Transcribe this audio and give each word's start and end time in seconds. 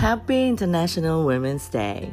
Happy 0.00 0.48
International 0.48 1.26
Women's 1.26 1.68
Day. 1.68 2.10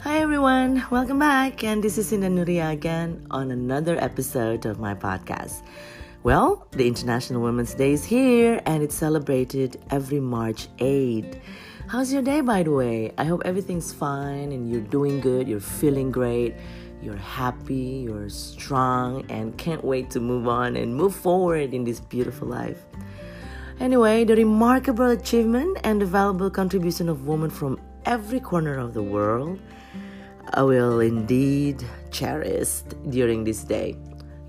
Hi 0.00 0.20
everyone, 0.20 0.82
welcome 0.90 1.18
back, 1.18 1.62
and 1.62 1.84
this 1.84 1.98
is 1.98 2.12
Indah 2.12 2.32
Nuria 2.32 2.72
again 2.72 3.26
on 3.30 3.50
another 3.50 4.02
episode 4.02 4.64
of 4.64 4.80
my 4.80 4.94
podcast. 4.94 5.60
Well, 6.22 6.66
the 6.70 6.88
International 6.88 7.42
Women's 7.42 7.74
Day 7.74 7.92
is 7.92 8.06
here 8.06 8.62
and 8.64 8.82
it's 8.82 8.94
celebrated 8.94 9.76
every 9.90 10.18
March 10.18 10.68
8. 10.78 11.38
How's 11.88 12.10
your 12.10 12.22
day, 12.22 12.40
by 12.40 12.62
the 12.62 12.70
way? 12.70 13.12
I 13.18 13.24
hope 13.24 13.42
everything's 13.44 13.92
fine 13.92 14.50
and 14.50 14.72
you're 14.72 14.80
doing 14.80 15.20
good, 15.20 15.46
you're 15.46 15.60
feeling 15.60 16.10
great, 16.10 16.54
you're 17.02 17.16
happy, 17.16 18.00
you're 18.08 18.30
strong, 18.30 19.30
and 19.30 19.58
can't 19.58 19.84
wait 19.84 20.08
to 20.12 20.20
move 20.20 20.48
on 20.48 20.74
and 20.74 20.96
move 20.96 21.14
forward 21.14 21.74
in 21.74 21.84
this 21.84 22.00
beautiful 22.00 22.48
life. 22.48 22.82
Anyway, 23.80 24.24
the 24.28 24.36
remarkable 24.36 25.08
achievement 25.08 25.78
and 25.84 26.02
the 26.02 26.06
valuable 26.06 26.50
contribution 26.50 27.08
of 27.08 27.26
women 27.26 27.48
from 27.48 27.80
every 28.04 28.38
corner 28.38 28.76
of 28.78 28.92
the 28.92 29.02
world 29.02 29.58
I 30.52 30.62
will 30.62 31.00
indeed 31.00 31.82
cherish 32.10 32.82
during 33.08 33.44
this 33.44 33.64
day. 33.64 33.96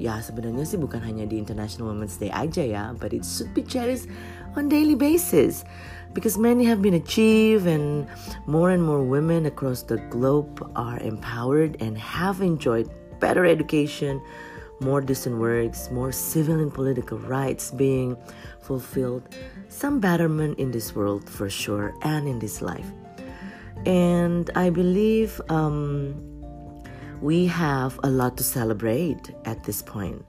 Ya 0.02 0.18
sebenarnya 0.18 0.66
sih 0.66 0.82
bukan 0.82 0.98
hanya 1.00 1.30
di 1.30 1.38
International 1.38 1.94
Women's 1.94 2.18
Day 2.18 2.34
aja 2.34 2.66
ya, 2.66 2.84
but 2.98 3.14
it 3.14 3.22
should 3.22 3.54
be 3.54 3.62
cherished 3.62 4.10
on 4.58 4.66
daily 4.66 4.98
basis 4.98 5.62
because 6.18 6.42
many 6.42 6.66
have 6.66 6.82
been 6.82 6.98
achieved 6.98 7.70
and 7.70 8.10
more 8.50 8.74
and 8.74 8.82
more 8.82 9.06
women 9.06 9.46
across 9.46 9.86
the 9.86 10.02
globe 10.10 10.50
are 10.74 10.98
empowered 11.06 11.78
and 11.80 11.96
have 12.02 12.42
enjoyed 12.42 12.90
better 13.22 13.46
education, 13.46 14.18
more 14.82 15.00
decent 15.00 15.38
works, 15.38 15.90
more 15.92 16.12
civil 16.12 16.60
and 16.60 16.74
political 16.74 17.18
rights 17.20 17.72
being 17.72 18.18
fulfilled, 18.60 19.24
some 19.70 20.00
betterment 20.00 20.58
in 20.60 20.72
this 20.72 20.96
world 20.96 21.30
for 21.30 21.50
sure 21.50 21.94
and 22.02 22.28
in 22.28 22.40
this 22.40 22.62
life. 22.62 22.92
And 23.86 24.50
I 24.56 24.70
believe 24.70 25.40
um, 25.50 26.16
we 27.22 27.46
have 27.48 28.00
a 28.04 28.10
lot 28.10 28.38
to 28.38 28.44
celebrate 28.44 29.32
at 29.46 29.64
this 29.64 29.82
point. 29.82 30.26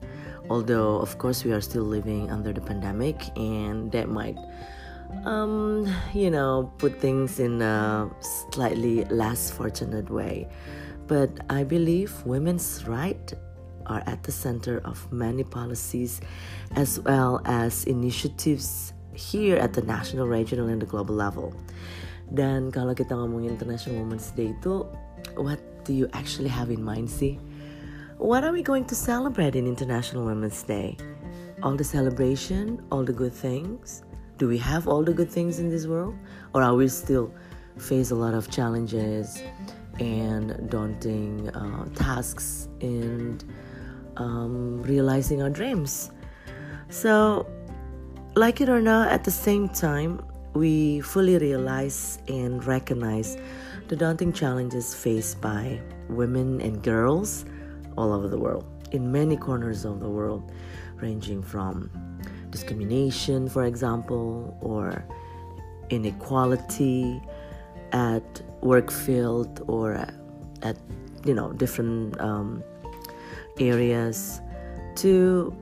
Although, 0.49 0.97
of 0.97 1.17
course, 1.17 1.43
we 1.43 1.51
are 1.51 1.61
still 1.61 1.83
living 1.83 2.29
under 2.29 2.51
the 2.51 2.61
pandemic, 2.61 3.15
and 3.37 3.91
that 3.93 4.09
might, 4.09 4.37
um, 5.23 5.87
you 6.13 6.29
know, 6.29 6.71
put 6.77 6.99
things 6.99 7.39
in 7.39 7.61
a 7.61 8.09
slightly 8.51 9.05
less 9.05 9.49
fortunate 9.49 10.09
way. 10.09 10.47
But 11.07 11.31
I 11.49 11.63
believe 11.63 12.13
women's 12.25 12.85
right 12.87 13.33
are 13.85 14.03
at 14.05 14.23
the 14.23 14.31
center 14.31 14.81
of 14.85 14.99
many 15.11 15.43
policies 15.43 16.21
as 16.75 16.99
well 17.01 17.41
as 17.45 17.83
initiatives 17.85 18.93
here 19.13 19.57
at 19.57 19.73
the 19.73 19.81
national, 19.81 20.27
regional, 20.27 20.67
and 20.67 20.81
the 20.81 20.85
global 20.85 21.15
level. 21.15 21.53
Dan 22.33 22.71
kalau 22.73 22.97
kita 22.97 23.13
ngomongin 23.13 23.53
International 23.53 24.01
Women's 24.01 24.33
Day 24.33 24.57
itu, 24.57 24.87
what 25.37 25.61
do 25.85 25.93
you 25.93 26.09
actually 26.17 26.49
have 26.49 26.73
in 26.73 26.81
mind 26.81 27.09
sih? 27.09 27.37
What 28.17 28.43
are 28.43 28.51
we 28.55 28.63
going 28.63 28.85
to 28.89 28.95
celebrate 28.95 29.55
in 29.55 29.67
International 29.67 30.25
Women's 30.25 30.63
Day? 30.63 30.97
All 31.61 31.75
the 31.75 31.83
celebration, 31.83 32.81
all 32.89 33.03
the 33.03 33.13
good 33.13 33.33
things? 33.33 34.01
Do 34.37 34.47
we 34.47 34.57
have 34.57 34.87
all 34.87 35.03
the 35.03 35.13
good 35.13 35.29
things 35.29 35.59
in 35.59 35.69
this 35.69 35.85
world? 35.85 36.15
Or 36.55 36.63
are 36.63 36.73
we 36.73 36.87
still 36.87 37.29
face 37.77 38.11
a 38.11 38.15
lot 38.15 38.33
of 38.33 38.49
challenges 38.49 39.41
and 39.99 40.69
daunting 40.69 41.49
uh, 41.53 41.85
tasks 41.93 42.67
and 42.81 43.43
um, 44.17 44.81
realizing 44.83 45.41
our 45.41 45.49
dreams? 45.49 46.11
So, 46.89 47.47
like 48.35 48.61
it 48.61 48.69
or 48.69 48.81
not, 48.81 49.11
at 49.11 49.23
the 49.23 49.31
same 49.31 49.69
time, 49.69 50.21
we 50.53 51.01
fully 51.01 51.37
realize 51.37 52.19
and 52.27 52.63
recognize 52.63 53.37
the 53.87 53.95
daunting 53.95 54.33
challenges 54.33 54.93
faced 54.93 55.41
by 55.41 55.81
women 56.09 56.61
and 56.61 56.81
girls 56.83 57.45
all 57.97 58.13
over 58.13 58.27
the 58.27 58.37
world, 58.37 58.65
in 58.91 59.11
many 59.11 59.37
corners 59.37 59.85
of 59.85 59.99
the 59.99 60.09
world, 60.09 60.51
ranging 60.95 61.41
from 61.41 61.89
discrimination, 62.49 63.49
for 63.49 63.65
example, 63.65 64.57
or 64.61 65.03
inequality 65.89 67.21
at 67.91 68.41
work 68.61 68.91
field 68.91 69.63
or 69.67 69.93
at 70.61 70.77
you 71.25 71.33
know 71.33 71.53
different 71.53 72.19
um, 72.19 72.63
areas 73.59 74.41
to 74.95 75.55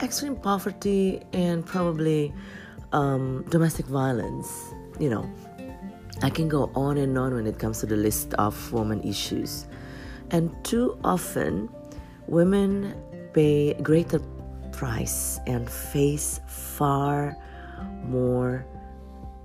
extreme 0.00 0.36
poverty 0.36 1.20
and 1.32 1.64
probably 1.64 2.32
um, 2.92 3.44
domestic 3.48 3.86
violence. 3.86 4.48
You 4.98 5.10
know, 5.10 5.30
I 6.22 6.30
can 6.30 6.48
go 6.48 6.70
on 6.74 6.96
and 6.96 7.16
on 7.18 7.34
when 7.34 7.46
it 7.46 7.58
comes 7.58 7.80
to 7.80 7.86
the 7.86 7.96
list 7.96 8.34
of 8.34 8.72
women 8.72 9.02
issues. 9.02 9.66
And 10.30 10.52
too 10.64 10.98
often, 11.04 11.68
women 12.26 12.94
pay 13.32 13.74
greater 13.74 14.20
price 14.72 15.38
and 15.46 15.68
face 15.68 16.40
far 16.46 17.36
more 18.04 18.66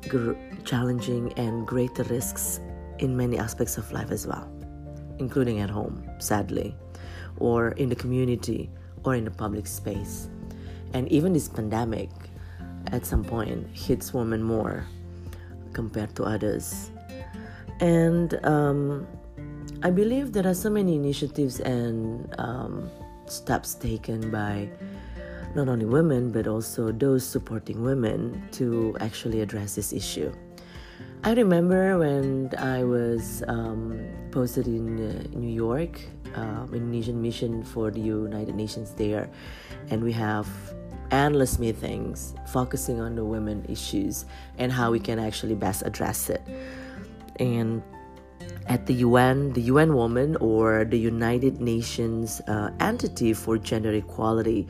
gr- 0.08 0.34
challenging 0.66 1.34
and 1.34 1.66
greater 1.68 2.04
risks 2.04 2.60
in 3.00 3.16
many 3.16 3.38
aspects 3.38 3.78
of 3.78 3.92
life 3.92 4.12
as 4.12 4.28
well, 4.28 4.50
including 5.20 5.60
at 5.60 5.70
home, 5.70 6.08
sadly, 6.20 6.76
or 7.38 7.70
in 7.72 7.90
the 7.90 7.96
community 7.96 8.70
or 9.04 9.16
in 9.16 9.26
the 9.26 9.32
public 9.32 9.68
space. 9.68 10.30
And 10.94 11.12
even 11.12 11.34
this 11.34 11.48
pandemic, 11.48 12.10
at 12.92 13.06
some 13.06 13.24
point, 13.24 13.68
hits 13.74 14.14
women 14.14 14.44
more 14.44 14.86
compared 15.74 16.16
to 16.16 16.24
others. 16.24 16.92
And 17.80 18.40
um, 18.46 19.08
I 19.82 19.90
believe 19.90 20.32
there 20.32 20.48
are 20.48 20.54
so 20.54 20.70
many 20.70 20.96
initiatives 20.96 21.60
and 21.60 22.34
um, 22.40 22.90
steps 23.26 23.74
taken 23.74 24.30
by 24.32 24.70
not 25.56 25.68
only 25.68 25.86
women 25.86 26.32
but 26.32 26.48
also 26.48 26.92
those 26.92 27.26
supporting 27.26 27.84
women 27.84 28.42
to 28.52 28.96
actually 29.00 29.42
address 29.42 29.76
this 29.76 29.94
issue. 29.94 30.32
I 31.24 31.34
remember 31.34 31.98
when 32.00 32.52
I 32.58 32.84
was 32.84 33.44
um, 33.48 34.00
posted 34.32 34.68
in 34.68 35.00
uh, 35.00 35.38
New 35.38 35.52
York, 35.52 36.02
uh, 36.36 36.66
Indonesian 36.74 37.22
mission 37.22 37.64
for 37.64 37.92
the 37.92 38.00
United 38.00 38.56
Nations 38.56 38.92
there, 38.92 39.30
and 39.90 40.04
we 40.04 40.12
have 40.12 40.48
endless 41.12 41.60
meetings 41.60 42.34
focusing 42.48 43.00
on 43.00 43.16
the 43.16 43.24
women 43.24 43.66
issues 43.70 44.26
and 44.58 44.72
how 44.72 44.92
we 44.92 45.00
can 45.00 45.20
actually 45.20 45.56
best 45.56 45.84
address 45.86 46.30
it. 46.30 46.42
And 47.40 47.84
at 48.68 48.86
the 48.86 48.94
UN, 49.06 49.54
the 49.54 49.62
UN 49.62 49.96
Woman 49.96 50.36
or 50.38 50.86
the 50.86 50.98
United 50.98 51.62
Nations 51.62 52.42
uh, 52.48 52.72
entity 52.80 53.34
for 53.34 53.58
gender 53.58 53.94
equality 53.94 54.68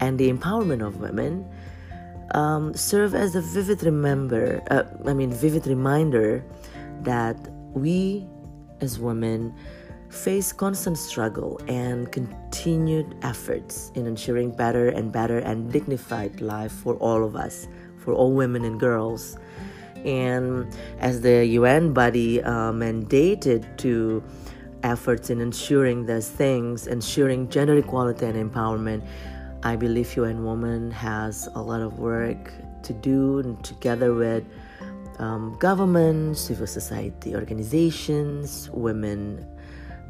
and 0.00 0.18
the 0.18 0.32
empowerment 0.32 0.86
of 0.86 1.00
women 1.00 1.44
um, 2.32 2.74
serve 2.74 3.14
as 3.14 3.34
a 3.34 3.40
vivid 3.40 3.82
remember, 3.82 4.62
uh, 4.70 4.84
I 5.08 5.12
mean, 5.12 5.30
vivid 5.30 5.66
reminder 5.66 6.44
that 7.02 7.36
we 7.74 8.26
as 8.80 8.98
women 8.98 9.54
face 10.12 10.52
constant 10.52 10.98
struggle 10.98 11.58
and 11.68 12.12
continued 12.12 13.16
efforts 13.22 13.90
in 13.94 14.06
ensuring 14.06 14.50
better 14.50 14.90
and 14.90 15.10
better 15.10 15.38
and 15.38 15.72
dignified 15.72 16.40
life 16.40 16.70
for 16.70 16.96
all 16.96 17.24
of 17.24 17.34
us, 17.34 17.66
for 17.96 18.12
all 18.12 18.32
women 18.32 18.62
and 18.64 18.78
girls. 18.78 19.38
And 20.04 20.68
as 20.98 21.22
the 21.22 21.46
UN 21.46 21.94
body 21.94 22.42
uh, 22.42 22.72
mandated 22.72 23.76
to 23.78 24.22
efforts 24.82 25.30
in 25.30 25.40
ensuring 25.40 26.04
those 26.04 26.28
things, 26.28 26.86
ensuring 26.86 27.48
gender 27.48 27.78
equality 27.78 28.26
and 28.26 28.50
empowerment, 28.50 29.02
I 29.62 29.76
believe 29.76 30.14
UN 30.16 30.44
Women 30.44 30.90
has 30.90 31.48
a 31.54 31.62
lot 31.62 31.80
of 31.80 31.98
work 31.98 32.52
to 32.82 32.92
do 32.92 33.38
and 33.38 33.64
together 33.64 34.12
with 34.12 34.44
um, 35.18 35.56
government, 35.58 36.36
civil 36.36 36.66
society 36.66 37.34
organizations, 37.34 38.68
women 38.70 39.46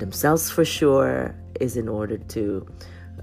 themselves 0.02 0.50
for 0.50 0.64
sure 0.64 1.34
is 1.60 1.76
in 1.76 1.88
order 1.88 2.18
to 2.18 2.66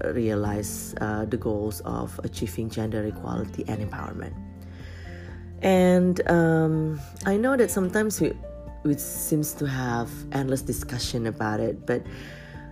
uh, 0.02 0.12
realize 0.12 0.94
uh, 1.00 1.26
the 1.26 1.36
goals 1.36 1.80
of 1.84 2.18
achieving 2.24 2.70
gender 2.70 3.04
equality 3.04 3.64
and 3.68 3.78
empowerment. 3.84 4.32
And 5.60 6.16
um, 6.30 6.98
I 7.26 7.36
know 7.36 7.54
that 7.56 7.70
sometimes 7.70 8.18
we, 8.20 8.32
we 8.82 8.96
seems 8.96 9.52
to 9.60 9.66
have 9.66 10.08
endless 10.32 10.62
discussion 10.62 11.26
about 11.26 11.60
it, 11.60 11.84
but 11.84 12.00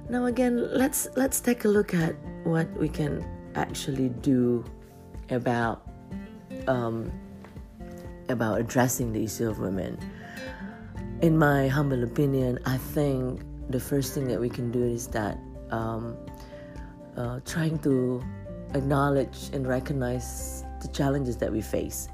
now 0.09 0.25
again, 0.25 0.57
let's 0.73 1.07
let's 1.17 1.39
take 1.39 1.67
a 1.67 1.69
look 1.69 1.93
at 1.93 2.17
what 2.45 2.67
we 2.81 2.89
can 2.89 3.21
actually 3.55 4.09
do 4.25 4.65
about 5.29 5.85
um, 6.67 7.13
about 8.31 8.59
addressing 8.59 9.13
the 9.13 9.23
issue 9.25 9.51
of 9.51 9.59
women. 9.59 9.99
In 11.21 11.37
my 11.37 11.69
humble 11.69 12.05
opinion, 12.05 12.59
I 12.65 12.79
think 12.79 13.43
the 13.69 13.81
first 13.81 14.15
thing 14.15 14.27
that 14.29 14.41
we 14.41 14.49
can 14.49 14.71
do 14.71 14.83
is 14.83 15.07
that 15.09 15.39
um, 15.71 16.17
uh, 17.17 17.41
trying 17.45 17.79
to 17.81 18.23
acknowledge 18.75 19.51
and 19.53 19.67
recognize 19.67 20.65
the 20.81 20.89
challenges 20.89 21.37
that 21.37 21.53
we 21.53 21.61
face. 21.61 22.09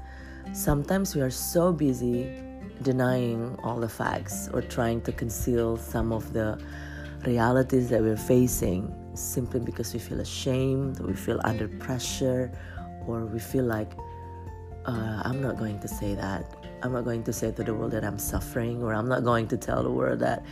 Sometimes 0.53 1.15
we 1.15 1.21
are 1.21 1.29
so 1.31 1.71
busy 1.71 2.41
denying 2.81 3.57
all 3.63 3.79
the 3.79 3.89
facts 3.89 4.49
or 4.53 4.61
trying 4.61 5.01
to 5.01 5.11
conceal 5.11 5.77
some 5.77 6.11
of 6.11 6.33
the 6.33 6.61
realities 7.25 7.89
that 7.89 8.01
we're 8.01 8.17
facing 8.17 8.93
simply 9.13 9.59
because 9.59 9.93
we 9.93 9.99
feel 9.99 10.19
ashamed, 10.19 10.99
we 10.99 11.13
feel 11.13 11.39
under 11.43 11.67
pressure, 11.67 12.51
or 13.07 13.25
we 13.25 13.39
feel 13.39 13.63
like, 13.65 13.91
uh, 14.85 15.21
I'm 15.23 15.41
not 15.41 15.57
going 15.57 15.79
to 15.79 15.87
say 15.87 16.15
that. 16.15 16.45
I'm 16.83 16.93
not 16.93 17.03
going 17.03 17.23
to 17.23 17.33
say 17.33 17.51
to 17.51 17.63
the 17.63 17.73
world 17.73 17.91
that 17.91 18.03
I'm 18.03 18.19
suffering, 18.19 18.83
or 18.83 18.93
I'm 18.93 19.07
not 19.07 19.23
going 19.23 19.47
to 19.49 19.57
tell 19.57 19.81
the 19.81 19.91
world 19.91 20.19
that 20.19 20.43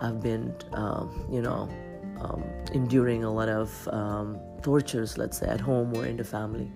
I've 0.00 0.20
been, 0.22 0.54
um, 0.72 1.26
you 1.30 1.42
know, 1.42 1.68
um, 2.20 2.42
enduring 2.72 3.24
a 3.24 3.32
lot 3.32 3.48
of 3.48 3.88
um, 3.88 4.38
tortures, 4.62 5.18
let's 5.18 5.38
say, 5.38 5.46
at 5.46 5.60
home 5.60 5.94
or 5.94 6.06
in 6.06 6.16
the 6.16 6.24
family. 6.24 6.70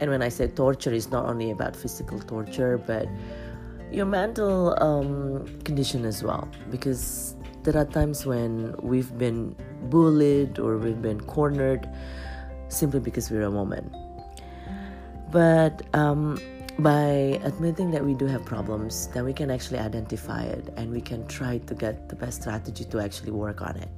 And 0.00 0.10
when 0.10 0.22
I 0.22 0.28
say 0.28 0.48
torture, 0.48 0.92
it's 0.92 1.10
not 1.10 1.26
only 1.26 1.50
about 1.50 1.76
physical 1.76 2.18
torture, 2.18 2.78
but 2.78 3.06
your 3.92 4.06
mental 4.06 4.80
um, 4.82 5.46
condition 5.64 6.04
as 6.04 6.22
well. 6.22 6.48
Because 6.70 7.36
there 7.62 7.76
are 7.76 7.84
times 7.84 8.26
when 8.26 8.74
we've 8.82 9.16
been 9.18 9.54
bullied 9.90 10.58
or 10.58 10.78
we've 10.78 11.02
been 11.02 11.20
cornered 11.20 11.88
simply 12.68 13.00
because 13.00 13.30
we're 13.30 13.42
a 13.42 13.50
woman. 13.50 13.94
But 15.30 15.82
um, 15.94 16.38
by 16.78 17.40
admitting 17.44 17.90
that 17.92 18.04
we 18.04 18.14
do 18.14 18.26
have 18.26 18.44
problems, 18.44 19.08
then 19.08 19.24
we 19.24 19.32
can 19.32 19.50
actually 19.50 19.78
identify 19.78 20.42
it 20.42 20.72
and 20.76 20.90
we 20.90 21.00
can 21.00 21.26
try 21.26 21.58
to 21.58 21.74
get 21.74 22.08
the 22.08 22.16
best 22.16 22.42
strategy 22.42 22.84
to 22.84 23.00
actually 23.00 23.32
work 23.32 23.62
on 23.62 23.76
it. 23.76 23.88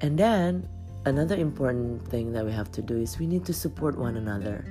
And 0.00 0.18
then 0.18 0.68
another 1.06 1.36
important 1.36 2.06
thing 2.08 2.32
that 2.32 2.44
we 2.44 2.52
have 2.52 2.70
to 2.72 2.82
do 2.82 2.96
is 2.96 3.18
we 3.18 3.26
need 3.26 3.44
to 3.46 3.52
support 3.52 3.96
one 3.96 4.16
another. 4.16 4.64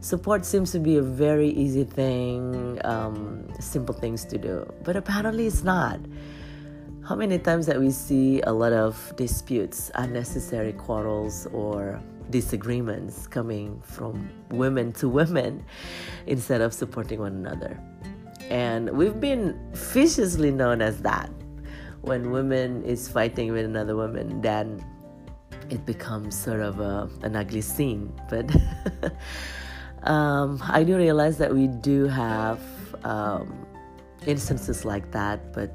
Support 0.00 0.44
seems 0.44 0.70
to 0.72 0.78
be 0.78 0.96
a 0.96 1.02
very 1.02 1.48
easy 1.48 1.84
thing, 1.84 2.78
um, 2.84 3.48
simple 3.58 3.94
things 3.94 4.24
to 4.26 4.38
do, 4.38 4.70
but 4.84 4.96
apparently 4.96 5.46
it's 5.46 5.64
not. 5.64 5.98
How 7.08 7.16
many 7.16 7.38
times 7.38 7.66
that 7.66 7.80
we 7.80 7.90
see 7.90 8.42
a 8.42 8.52
lot 8.52 8.72
of 8.72 8.94
disputes, 9.16 9.90
unnecessary 9.94 10.72
quarrels, 10.74 11.46
or 11.52 12.00
disagreements 12.30 13.26
coming 13.26 13.80
from 13.82 14.30
women 14.50 14.92
to 14.94 15.08
women 15.08 15.64
instead 16.26 16.60
of 16.60 16.72
supporting 16.72 17.20
one 17.20 17.32
another? 17.32 17.80
And 18.50 18.90
we've 18.90 19.20
been 19.20 19.58
viciously 19.72 20.50
known 20.50 20.80
as 20.80 21.02
that. 21.02 21.30
When 22.00 22.30
women 22.30 22.84
is 22.84 23.08
fighting 23.08 23.52
with 23.52 23.64
another 23.64 23.96
woman, 23.96 24.40
then 24.40 24.84
it 25.68 25.84
becomes 25.84 26.38
sort 26.38 26.60
of 26.60 26.80
a, 26.80 27.10
an 27.22 27.36
ugly 27.36 27.60
scene. 27.60 28.12
But 28.30 28.48
um, 30.04 30.62
I 30.64 30.84
do 30.84 30.96
realize 30.96 31.38
that 31.38 31.52
we 31.52 31.66
do 31.66 32.06
have 32.06 32.60
um, 33.04 33.66
instances 34.26 34.84
like 34.84 35.10
that, 35.12 35.52
but 35.52 35.72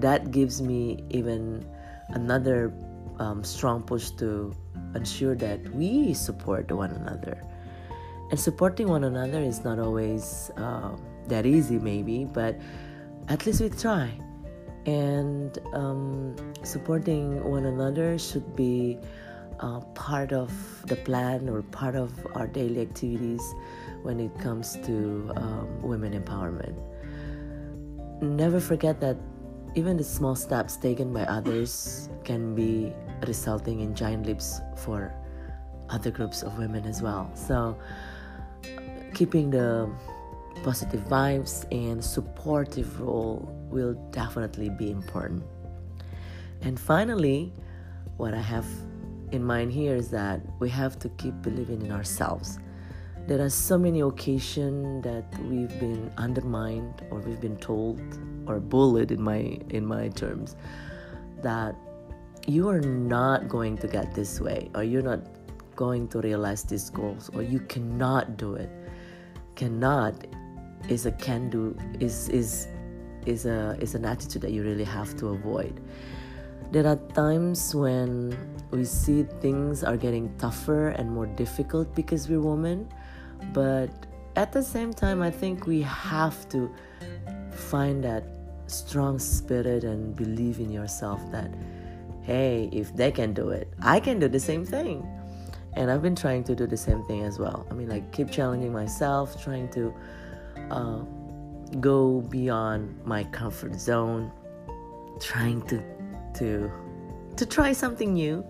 that 0.00 0.30
gives 0.30 0.62
me 0.62 1.04
even 1.10 1.66
another 2.10 2.72
um, 3.18 3.44
strong 3.44 3.82
push 3.82 4.10
to 4.12 4.54
ensure 4.94 5.34
that 5.36 5.60
we 5.74 6.14
support 6.14 6.70
one 6.70 6.90
another. 6.90 7.42
And 8.30 8.40
supporting 8.40 8.88
one 8.88 9.04
another 9.04 9.40
is 9.40 9.64
not 9.64 9.78
always 9.78 10.50
uh, 10.56 10.96
that 11.28 11.46
easy, 11.46 11.78
maybe, 11.78 12.24
but 12.24 12.58
at 13.28 13.46
least 13.46 13.60
we 13.60 13.68
try. 13.70 14.10
And 14.86 15.58
um, 15.72 16.36
supporting 16.62 17.42
one 17.44 17.66
another 17.66 18.18
should 18.18 18.54
be 18.56 18.98
uh, 19.60 19.80
part 19.94 20.32
of 20.32 20.52
the 20.86 20.96
plan 20.96 21.48
or 21.48 21.62
part 21.62 21.94
of 21.94 22.12
our 22.34 22.46
daily 22.46 22.80
activities 22.82 23.42
when 24.02 24.20
it 24.20 24.36
comes 24.38 24.76
to 24.84 25.32
um, 25.36 25.82
women 25.82 26.12
empowerment. 26.12 26.76
Never 28.20 28.60
forget 28.60 29.00
that 29.00 29.16
even 29.74 29.96
the 29.96 30.04
small 30.04 30.36
steps 30.36 30.76
taken 30.76 31.12
by 31.12 31.22
others 31.22 32.08
can 32.22 32.54
be 32.54 32.92
resulting 33.26 33.80
in 33.80 33.94
giant 33.94 34.26
leaps 34.26 34.60
for 34.76 35.14
other 35.90 36.10
groups 36.10 36.42
of 36.42 36.58
women 36.58 36.86
as 36.86 37.02
well. 37.02 37.30
So, 37.34 37.78
keeping 39.14 39.50
the 39.50 39.90
positive 40.62 41.00
vibes 41.02 41.66
and 41.72 42.02
supportive 42.02 43.00
role 43.00 43.48
will 43.70 43.94
definitely 44.10 44.70
be 44.70 44.90
important. 44.90 45.42
And 46.62 46.78
finally, 46.78 47.52
what 48.16 48.34
I 48.34 48.40
have 48.40 48.66
in 49.32 49.44
mind 49.44 49.72
here 49.72 49.94
is 49.94 50.08
that 50.10 50.40
we 50.60 50.68
have 50.70 50.98
to 51.00 51.08
keep 51.10 51.34
believing 51.42 51.82
in 51.82 51.92
ourselves. 51.92 52.58
There 53.26 53.40
are 53.40 53.50
so 53.50 53.76
many 53.78 54.00
occasions 54.00 55.04
that 55.04 55.24
we've 55.44 55.80
been 55.80 56.12
undermined 56.16 57.02
or 57.10 57.20
we've 57.20 57.40
been 57.40 57.56
told 57.56 58.00
or 58.46 58.60
bullied 58.60 59.10
in 59.10 59.22
my 59.22 59.58
in 59.70 59.86
my 59.86 60.08
terms 60.08 60.56
that 61.42 61.74
you 62.46 62.68
are 62.68 62.80
not 62.80 63.48
going 63.48 63.76
to 63.78 63.88
get 63.88 64.14
this 64.14 64.40
way 64.40 64.70
or 64.74 64.82
you're 64.82 65.02
not 65.02 65.20
going 65.76 66.08
to 66.08 66.20
realize 66.20 66.62
these 66.62 66.90
goals 66.90 67.30
or 67.34 67.42
you 67.42 67.60
cannot 67.60 68.36
do 68.36 68.54
it. 68.54 68.70
Cannot 69.56 70.26
is 70.88 71.06
a 71.06 71.12
can 71.12 71.48
do 71.48 71.76
is 72.00 72.28
is 72.28 72.68
is 73.26 73.46
a 73.46 73.76
is 73.80 73.94
an 73.94 74.04
attitude 74.04 74.42
that 74.42 74.52
you 74.52 74.62
really 74.62 74.84
have 74.84 75.16
to 75.16 75.28
avoid. 75.28 75.80
There 76.72 76.86
are 76.86 76.96
times 77.14 77.74
when 77.74 78.36
we 78.70 78.84
see 78.84 79.22
things 79.40 79.84
are 79.84 79.96
getting 79.96 80.36
tougher 80.38 80.88
and 80.88 81.10
more 81.10 81.26
difficult 81.26 81.94
because 81.94 82.28
we're 82.28 82.40
women 82.40 82.88
but 83.52 83.90
at 84.34 84.50
the 84.50 84.62
same 84.62 84.92
time 84.92 85.22
i 85.22 85.30
think 85.30 85.66
we 85.66 85.80
have 85.82 86.48
to 86.48 86.68
find 87.52 88.02
that 88.02 88.24
strong 88.66 89.18
spirit 89.18 89.84
and 89.84 90.16
believe 90.16 90.58
in 90.58 90.70
yourself 90.70 91.20
that, 91.30 91.50
hey, 92.24 92.68
if 92.72 92.94
they 92.96 93.12
can 93.12 93.32
do 93.32 93.50
it, 93.50 93.72
I 93.82 94.00
can 94.00 94.18
do 94.18 94.28
the 94.28 94.40
same 94.40 94.64
thing. 94.64 95.06
And 95.74 95.90
I've 95.90 96.02
been 96.02 96.16
trying 96.16 96.44
to 96.44 96.54
do 96.54 96.66
the 96.66 96.76
same 96.76 97.04
thing 97.04 97.22
as 97.22 97.38
well. 97.38 97.66
I 97.70 97.74
mean, 97.74 97.88
like, 97.88 98.12
keep 98.12 98.30
challenging 98.30 98.72
myself, 98.72 99.42
trying 99.42 99.68
to 99.70 99.94
uh, 100.70 101.00
go 101.80 102.20
beyond 102.22 103.04
my 103.04 103.24
comfort 103.24 103.74
zone, 103.74 104.30
trying 105.20 105.62
to, 105.62 105.82
to, 106.38 106.70
to 107.36 107.46
try 107.46 107.72
something 107.72 108.14
new 108.14 108.44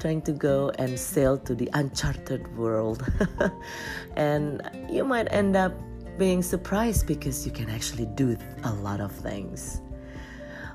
trying 0.00 0.22
to 0.22 0.32
go 0.32 0.72
and 0.78 0.98
sail 0.98 1.36
to 1.36 1.54
the 1.54 1.68
uncharted 1.74 2.56
world. 2.56 3.04
and 4.16 4.62
you 4.88 5.04
might 5.04 5.30
end 5.30 5.56
up 5.56 5.72
being 6.18 6.42
surprised 6.42 7.06
because 7.06 7.46
you 7.46 7.52
can 7.52 7.68
actually 7.70 8.06
do 8.06 8.36
a 8.64 8.72
lot 8.72 9.00
of 9.00 9.12
things. 9.12 9.82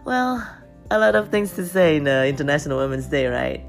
Well, 0.05 0.47
a 0.91 0.99
lot 0.99 1.15
of 1.15 1.29
things 1.29 1.53
to 1.53 1.65
say 1.65 1.97
in 1.97 2.07
uh, 2.07 2.23
International 2.23 2.77
Women's 2.77 3.07
Day, 3.07 3.27
right? 3.27 3.63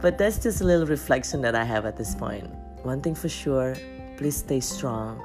But 0.00 0.18
that's 0.18 0.38
just 0.38 0.60
a 0.60 0.64
little 0.64 0.86
reflection 0.86 1.42
that 1.42 1.54
I 1.54 1.64
have 1.64 1.84
at 1.86 1.96
this 1.96 2.14
point. 2.14 2.48
One 2.82 3.00
thing 3.00 3.14
for 3.14 3.28
sure 3.28 3.76
please 4.16 4.36
stay 4.36 4.60
strong, 4.60 5.20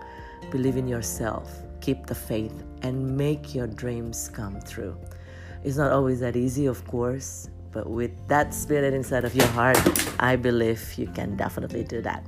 believe 0.50 0.76
in 0.76 0.88
yourself, 0.88 1.62
keep 1.82 2.08
the 2.08 2.16
faith, 2.16 2.64
and 2.82 3.16
make 3.16 3.54
your 3.54 3.68
dreams 3.68 4.28
come 4.34 4.60
true. 4.62 4.98
It's 5.64 5.78
not 5.78 5.92
always 5.92 6.20
that 6.22 6.36
easy, 6.36 6.66
of 6.66 6.84
course, 6.88 7.50
but 7.72 7.88
with 7.88 8.12
that 8.28 8.54
spirit 8.54 8.94
inside 8.96 9.24
of 9.24 9.36
your 9.36 9.46
heart, 9.48 9.78
I 10.20 10.36
believe 10.36 10.82
you 10.98 11.06
can 11.08 11.36
definitely 11.36 11.84
do 11.84 12.02
that. 12.02 12.26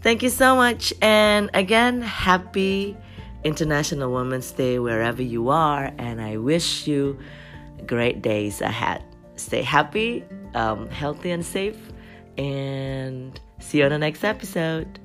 Thank 0.00 0.22
you 0.22 0.30
so 0.30 0.56
much. 0.56 0.94
And 1.02 1.50
again, 1.52 2.00
happy 2.00 2.96
International 3.44 4.10
Women's 4.10 4.50
Day 4.52 4.78
wherever 4.78 5.22
you 5.22 5.50
are. 5.50 5.92
And 5.98 6.20
I 6.20 6.38
wish 6.38 6.86
you 6.86 7.18
great 7.86 8.22
days 8.22 8.60
ahead. 8.60 9.02
Stay 9.36 9.62
happy, 9.62 10.24
um, 10.54 10.88
healthy, 10.90 11.30
and 11.30 11.44
safe. 11.44 11.78
And 12.38 13.38
see 13.58 13.78
you 13.78 13.84
on 13.84 13.90
the 13.90 13.98
next 13.98 14.24
episode. 14.24 14.98